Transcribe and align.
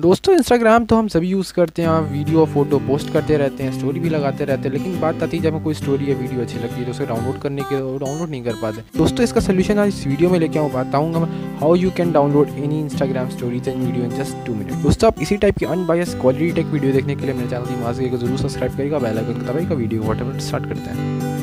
दोस्तों 0.00 0.34
इंस्टाग्राम 0.34 0.84
तो 0.86 0.96
हम 0.96 1.08
सभी 1.08 1.28
यूज़ 1.28 1.52
करते 1.54 1.82
हैं 1.82 1.98
वीडियो 2.02 2.44
फ़ोटो 2.52 2.78
पोस्ट 2.80 3.12
करते 3.12 3.36
रहते 3.38 3.62
हैं 3.62 3.72
स्टोरी 3.72 4.00
भी 4.00 4.08
लगाते 4.08 4.44
रहते 4.44 4.68
हैं, 4.68 4.72
लेकिन 4.74 5.00
बात 5.00 5.22
आती 5.22 5.36
है 5.36 5.42
जब 5.42 5.50
हमें 5.50 5.62
कोई 5.64 5.74
स्टोरी 5.74 6.10
या 6.10 6.16
वीडियो 6.18 6.40
अच्छी 6.42 6.58
लगती 6.58 6.74
है 6.74 6.84
तो 6.84 6.90
उसे 6.90 7.06
डाउनलोड 7.06 7.38
करने 7.40 7.62
के 7.62 7.80
डाउनलोड 7.98 8.30
नहीं 8.30 8.42
कर 8.44 8.54
पाते। 8.62 8.82
दोस्तों, 8.96 9.24
इसका 9.24 9.40
सोल्यूशन 9.40 9.78
आज 9.78 9.88
इस 9.88 10.06
वीडियो 10.06 10.30
में 10.30 10.38
लेके 10.38 10.58
आऊँ, 10.58 10.70
बताऊँगा 10.72 11.20
मैं 11.20 11.58
how 11.60 11.74
you 11.74 11.90
can 11.96 12.12
download 12.12 12.48
any 12.58 12.80
Instagram 12.80 13.28
stories 13.30 13.68
and 13.68 13.82
video 13.84 14.04
in 14.04 14.16
just 14.16 14.46
two 14.46 14.54
minute 14.54 14.82
दोस्तों, 14.82 15.08
आप 15.08 15.20
इसी 15.22 15.36
टाइप 15.36 15.58
की 15.58 15.66
अनबायस 15.66 16.14
क्वालिटी 16.20 16.52
टेक 16.52 16.66
वीडियो 16.68 16.92
देखने 16.92 17.16
के 17.16 17.26
लिए 17.26 17.34
मेरे 17.34 17.50
चैनल 17.50 17.66
की 17.66 17.82
माज 17.82 18.00
को 18.10 18.16
ज़रूर 18.16 18.38
सब्सक्राइब 18.38 18.76
करेगा 18.76 18.98
बेल 18.98 19.18
आइकन 19.18 19.46
दबाएगा 19.46 19.74
वीडियो 19.74 20.02
वॉट 20.02 20.38
स्टार्ट 20.40 20.68
करते 20.68 20.90
हैं। 20.90 21.39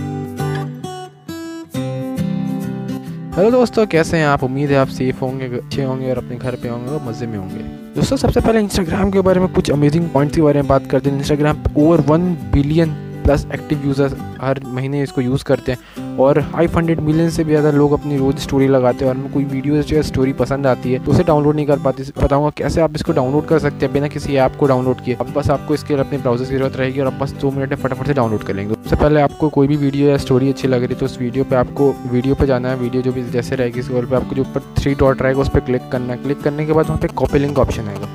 हेलो 3.37 3.51
दोस्तों, 3.51 3.85
कैसे 3.87 4.17
हैं 4.17 4.25
आप? 4.25 4.43
उम्मीद 4.43 4.69
है 4.69 4.77
आप 4.77 4.87
सेफ़ 4.87 5.19
होंगे, 5.21 5.45
अच्छे 5.45 5.83
होंगे 5.83 6.09
और 6.11 6.17
अपने 6.17 6.35
घर 6.35 6.55
पे 6.55 6.69
होंगे 6.69 6.91
और 6.91 7.03
मज़े 7.03 7.27
में 7.27 7.37
होंगे। 7.37 7.63
दोस्तों, 7.95 8.17
सबसे 8.17 8.41
पहले 8.41 8.59
इंस्टाग्राम 8.59 9.11
के 9.11 9.21
बारे 9.21 9.39
में 9.39 9.53
कुछ 9.53 9.69
अमेजिंग 9.71 10.09
पॉइंट्स 10.09 10.35
के 10.35 10.41
बारे 10.41 10.61
में 10.61 10.67
बात 10.67 10.87
करते 10.87 11.09
हैं। 11.09 11.17
Instagram 11.17 11.57
over 11.77 12.01
one 12.01 12.25
billion 12.53 13.06
plus 13.27 13.45
active 13.53 13.81
users 13.85 14.13
हर 14.41 14.59
महीने 14.65 15.01
इसको 15.03 15.21
यूज़ 15.21 15.43
करते 15.43 15.71
हैं। 15.71 16.05
और 16.17 16.41
फाइव 16.43 16.77
हंड्रेड 16.77 16.99
मिलियन 16.99 17.29
से 17.29 17.43
भी 17.43 17.51
ज़्यादा 17.51 17.71
लोग 17.71 17.91
अपनी 17.93 18.17
रोज़ 18.17 18.37
स्टोरी 18.39 18.67
लगाते 18.67 19.05
हैं 19.05 19.11
और 19.11 19.17
उनको 19.17 19.33
कोई 19.33 19.43
वीडियो 19.45 19.81
जो 19.81 20.03
स्टोरी 20.03 20.33
पसंद 20.35 20.67
आती 20.67 20.93
है 20.93 21.03
तो 21.05 21.11
उसे 21.11 21.23
डाउनलोड 21.23 21.55
नहीं 21.55 21.65
कर 21.65 21.79
पाती। 21.79 22.03
बताऊँगा 22.21 22.49
कैसे 22.57 22.81
आप 22.81 22.95
इसको 22.95 23.13
डाउनलोड 23.13 23.45
कर 23.47 23.59
सकते 23.59 23.85
हैं 23.85 23.93
बिना 23.93 24.07
किसी 24.07 24.35
ऐप 24.35 24.55
को 24.59 24.67
डाउनलोड 24.67 25.01
किए। 25.05 25.15
अब 25.15 25.33
बस 25.35 25.49
आपको 25.49 25.73
इसके 25.73 25.93
अपने 25.95 26.17
ब्राउज़र 26.17 26.45
की 26.45 26.55
ज़रूरत 26.55 26.77
रहेगी 26.77 26.99
और 26.99 27.07
आप 27.07 27.19
बस 27.21 27.31
दो 27.41 27.51
मिनट 27.51 27.69
में 27.69 27.77
फटाफट 27.77 28.07
से 28.07 28.13
डाउनलोड 28.13 28.43
कर 28.43 28.55
लेंगे। 28.55 28.75
सबसे 28.75 28.95
पहले 28.95 29.21
आपको 29.21 29.49
कोई 29.49 29.67
भी 29.67 29.77
वीडियो 29.77 30.09
या 30.09 30.17
स्टोरी 30.17 30.49
अच्छी 30.49 30.67
लग 30.67 30.83
रही 30.83 30.95
तो 30.95 31.05
उस 31.05 31.19
वीडियो 31.19 31.43
पर 31.43 31.55
आपको 31.55 31.93
वीडियो 32.11 32.35
पर 32.35 32.45
जाना 32.45 32.69
है। 32.69 32.75
वीडियो 32.77 33.01
जो 33.03 33.11
भी 33.11 33.23
जैसे 33.31 33.55
रहेगी, 33.55 33.79
इस 33.79 33.87
पर 33.89 34.15
आपको 34.15 34.35
जो 34.35 34.41
ऊपर 34.41 34.73
थ्री 34.77 34.93
डॉट 34.95 35.21
रहेगा, 35.21 35.41
उस 35.41 35.49
पर 35.49 35.59
क्लिक 35.61 35.89
करना 35.91 36.13
है। 36.13 36.23
क्लिक 36.23 36.41
करने 36.41 36.65
के 36.65 36.73
बाद 36.73 36.85
वहाँ 36.85 36.99
पर 36.99 37.11
कॉपी 37.13 37.39
लिंक 37.39 37.59
ऑप्शन 37.59 37.87
आएगा। 37.87 38.07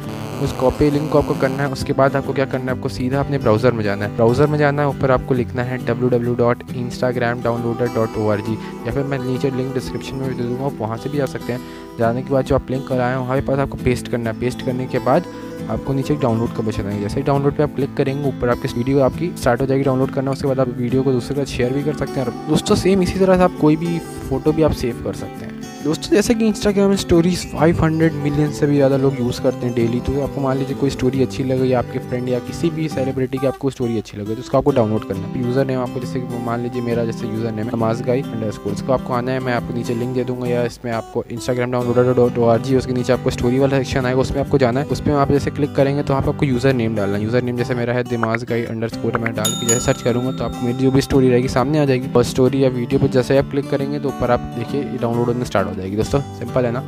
उस 0.42 0.52
कॉपी 0.52 0.90
लिंक 0.90 1.10
को 1.12 1.18
आपको 1.18 1.34
करना 1.40 1.62
है, 1.62 1.70
उसके 1.70 1.92
बाद 1.92 2.16
आपको 2.16 2.32
क्या 2.32 2.44
करना 2.44 2.64
है, 2.64 2.76
आपको 2.76 2.88
सीधा 2.88 3.20
अपने 3.20 3.38
ब्राउज़र 3.38 3.72
में 3.72 3.82
जाना 3.84 4.04
है। 4.04 4.14
ब्राउज़र 4.16 4.46
में 4.46 4.58
जाना 4.58 4.82
है, 4.82 4.88
ऊपर 4.88 5.10
आपको 5.10 5.34
लिखना 5.34 5.62
है 5.62 5.78
W 5.86 6.08
W 6.08 6.34
dot 6.34 6.62
Instagram 6.76 7.42
downloader 7.42 7.94
dot 7.94 8.16
O 8.18 8.28
R 8.30 8.40
G 8.40 8.54
या 8.86 8.92
फिर 8.92 9.04
मैं 9.04 9.18
नीचे 9.18 9.50
लिंक 9.50 9.72
डिस्क्रिप्शन 9.74 10.16
में 10.16 10.36
दे 10.36 10.42
दूँगा 10.42 10.70
वहाँ 10.78 10.96
से 10.96 11.10
भी 11.10 11.20
आ 11.20 11.26
सकते 11.26 11.52
हैं। 11.52 11.60
जाने 11.98 12.22
के 12.22 12.32
बाद 12.32 12.44
जो 12.44 12.54
आप 12.54 12.70
लिंक 12.70 12.86
कराएँ 12.88 13.16
वहाँ 13.16 13.40
के 13.40 13.46
पास 13.46 13.58
आपको 13.58 13.76
पेस्ट 13.84 14.08
करना 14.08 14.30
है। 14.30 14.40
पेस्ट 14.40 14.64
करने 14.66 14.86
के 14.86 14.98
बाद 15.00 15.26
आपको 15.70 15.92
नीचे 15.92 16.14
डाउनलोड 16.22 16.54
का 16.56 16.62
बचना 16.62 16.90
है। 16.90 17.00
जैसे 17.00 17.20
ही 17.20 17.26
डाउनलोड 17.26 17.56
पे 17.56 17.62
आप 17.62 17.74
क्लिक 17.74 17.94
करेंगे, 17.96 18.28
ऊपर 18.28 18.48
आपकी 18.48 18.68
वीडियो 18.74 19.00
आपकी 19.02 19.32
स्टार्ट 19.38 19.60
हो 19.60 19.66
जाएगी 19.66 19.84
डाउनलोड 19.84 20.10
करना। 20.10 20.30
उसके 20.30 20.48
बाद 20.48 20.60
आप 20.60 20.68
वीडियो 20.78 21.02
को 21.02 21.12
दूसरे 21.12 21.36
साथ 21.36 21.52
शेयर 21.52 21.72
भी 21.72 21.82
कर 21.82 21.96
सकते 21.96 22.20
हैं। 22.20 22.48
दोस्तों 22.48 22.76
सेम 22.76 23.02
इसी 23.02 23.18
तरह 23.18 23.36
से 23.36 23.42
आप 23.42 23.58
कोई 23.60 23.76
भी 23.76 23.98
फ़ोटो 23.98 24.52
भी 24.52 24.62
आप 24.62 24.72
सेव 24.74 25.02
कर 25.04 25.14
सकते 25.14 25.44
हैं। 25.44 25.51
दोस्तों, 25.84 26.10
जैसे 26.10 26.34
कि 26.34 26.46
इंस्टाग्राम 26.46 26.94
स्टोरीज 26.96 27.40
500 27.52 28.12
मिलियन 28.14 28.50
से 28.52 28.66
भी 28.66 28.74
ज़्यादा 28.74 28.96
लोग 28.96 29.18
यूज़ 29.20 29.40
करते 29.42 29.66
हैं 29.66 29.74
डेली 29.74 30.00
तो 30.00 30.12
आपको 30.22 30.40
मान 30.40 30.58
लीजिए 30.58 30.76
कोई 30.80 30.90
स्टोरी 30.90 31.22
अच्छी 31.22 31.44
लगे 31.44 31.64
या 31.64 31.78
आपके 31.78 31.98
फ्रेंड 32.00 32.28
या 32.28 32.38
किसी 32.40 32.68
भी 32.70 32.88
सेलिब्रिटी 32.88 33.38
की 33.38 33.46
आपको 33.46 33.70
स्टोरी 33.70 33.96
अच्छी 33.98 34.18
लगे 34.18 34.34
तो 34.34 34.40
उसको 34.40 34.58
आपको 34.58 34.70
डाउनलोड 34.70 35.06
करना 35.08 35.26
है। 35.26 35.42
यूज़र 35.42 35.66
नेम 35.66 35.80
आपको 35.80 36.00
जैसे 36.00 36.20
मान 36.44 36.60
लीजिए 36.62 36.82
मेरा 36.82 37.04
जैसे 37.04 37.26
यूज़र 37.26 37.52
नेम 37.52 37.68
नमाज़ 37.68 38.02
गाई 38.02 38.22
अंडर 38.22 38.50
स्कोर 38.50 38.72
इसको 38.72 38.92
आपको 38.92 39.12
आना 39.14 39.32
है, 39.32 39.40
मैं 39.40 39.52
आपको 39.54 39.74
नीचे 39.74 39.94
लिंक 39.94 40.14
दे 40.14 40.24
दूँगा 40.24 40.48
या 40.48 40.62
इसमें 40.64 40.92
आपको 40.92 41.24
Instagram 41.30 41.72
downloader 41.72 42.12
dot 42.14 42.38
O 42.38 42.44
R 42.44 42.60
G 42.60 42.76
उसके 42.76 42.92
नीचे 42.92 43.12
आपको 43.12 43.30
स्टोरी 43.30 43.58
वाला 43.58 43.78
सेक्शन 43.78 44.06
आएगा, 44.06 44.20
उसमें 44.20 44.40
आपको 44.40 44.58
जाना 44.58 44.80
है, 44.80 44.86
उस 44.86 45.00
पर 45.00 45.10
आप 45.16 45.32
जैसे 45.32 45.50
क्लिक 45.50 45.74
करेंगे 45.76 46.02
तो 46.02 46.14
आपको 46.14 46.46
यूज़र 46.46 46.72
नेम 46.74 46.96
डालना 46.96 47.16
है। 47.16 47.24
यूज़र 47.24 47.42
नेम 47.42 47.56
जैसे 47.56 47.74
मेरा 47.74 47.94
है 47.94 48.04
दिमाग 48.04 48.44
गाई 48.50 48.64
अंडर 48.66 48.88
स्कोर 48.90 49.18
मैं 49.18 49.34
डाल 49.34 49.50
के 49.50 49.66
जैसे 49.66 49.80
सर्च 49.82 50.02
करूँगा 50.02 50.36
तो 50.38 50.44
आपको 50.44 50.66
मेरी 50.66 50.78
जो 50.78 50.90
भी 50.90 51.00
स्टोरी 51.00 51.30
रहेगी 51.30 51.48
सामने 51.48 51.78
आ 51.78 51.84
जाएगी। 51.84 52.12
और 52.16 52.24
स्टोरी 52.26 52.64
या 52.64 52.68
वीडियो 52.70 53.00
पर 53.00 53.12
जैसे 53.18 53.38
आप 53.38 53.50
क्लिक 53.50 53.70
करेंगे 53.70 53.98
तो 53.98 54.08
ऊपर 54.08 54.30
आप 54.30 54.40
देखिए 54.58 54.98
डाउनलोड 54.98 55.26
होने 55.26 55.44
स्टार्ट 55.44 55.70
हो 55.72 55.80
जाएगी 55.80 55.96
दोस्तों 55.96 56.20
सिंपल 56.38 56.64
है 56.64 56.72
ना? 56.72 56.84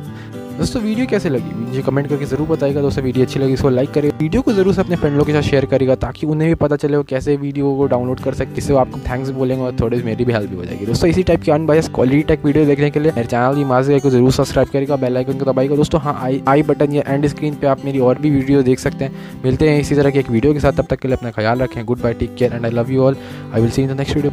दोस्तों, 0.57 0.81
वीडियो 0.81 1.05
कैसे 1.05 1.29
लगी? 1.29 1.53
मुझे 1.55 1.81
कमेंट 1.81 2.07
करके 2.09 2.25
ज़रूर 2.25 2.47
बताएगा। 2.47 2.81
दोस्तों, 2.81 3.03
वीडियो 3.03 3.25
अच्छी 3.25 3.39
लगी 3.39 3.53
इसको 3.53 3.69
लाइक 3.69 3.91
करेगा 3.93 4.17
वीडियो 4.17 4.41
को 4.41 4.51
ज़रूर 4.53 4.73
से 4.73 4.81
अपने 4.81 4.95
फ्रेंड 4.95 5.15
लोगों 5.15 5.25
के 5.25 5.33
साथ 5.33 5.49
शेयर 5.49 5.65
करेगा 5.65 5.95
ताकि 5.95 6.27
उन्हें 6.27 6.49
भी 6.49 6.55
पता 6.55 6.75
चले 6.75 6.97
वो 6.97 7.03
कैसे 7.03 7.35
वीडियो 7.37 7.73
को 7.77 7.85
डाउनलोड 7.87 8.19
कर 8.19 8.33
सकते 8.33 8.55
जिससे 8.55 8.73
वो 8.73 8.79
आपको 8.79 8.99
थैंक्स 9.09 9.29
बोलेंगे 9.31 9.63
और 9.63 9.75
थोड़ी 9.79 10.01
मेरी 10.03 10.25
भी 10.25 10.33
हेल्प 10.33 10.49
भी 10.49 10.55
हो 10.55 10.65
जाएगी। 10.65 10.85
दोस्तों, 10.85 11.09
इसी 11.09 11.23
टाइप 11.23 11.41
की 11.43 11.51
अनबायस 11.51 11.89
क्वालिटी 11.95 12.23
टेक 12.23 12.45
वीडियो 12.45 12.65
देखने 12.65 12.89
के 12.89 12.99
लिए 12.99 13.11
मेरे 13.11 13.27
चैनल 13.27 13.55
की 13.55 13.63
माजी 13.65 13.99
को 13.99 14.09
ज़रूर 14.09 14.31
सब्सक्राइब 14.31 14.69
करेगा 14.69 14.95
बेल 14.95 15.17
आइकन 15.17 15.39
को 15.39 15.51
दबाएगा 15.51 15.75
दोस्तों 15.75 16.01
हाँ 16.01 16.17
आई 16.21 16.41
आई 16.47 16.63
बटन 16.63 16.93
या 16.93 17.03
एंड 17.07 17.27
स्क्रीन 17.27 17.55
पर 17.55 17.67
आप 17.67 17.85
मेरी 17.85 17.99
और 18.01 18.19
भी 18.19 18.29
वीडियो 18.29 18.61
देख 18.63 18.79
सकते 18.79 19.05
हैं। 19.05 19.41
मिलते 19.43 19.69
हैं 19.69 19.79
इसी 19.79 19.95
तरह 19.95 20.09
की 20.09 20.19
एक 20.19 20.29
वीडियो 20.29 20.53
के 20.53 20.59
साथ, 20.59 20.71
तब 20.73 20.85
तक 20.85 20.99
के 20.99 21.07
लिए 21.07 21.17
अपना 21.17 21.31
ख्याल 21.31 21.59
रखें। 21.59 21.83
Goodbye 22.01 22.13
take 22.13 22.35
care 22.35 22.53
and 22.53 22.65
I 22.65 22.71
love 22.71 22.91
you 22.91 23.03
all 23.03 23.17
I 23.53 23.61
will 23.61 23.71
see 23.71 23.81
in 23.81 23.87
the 23.87 23.97
next 23.97 24.15
video 24.15 24.23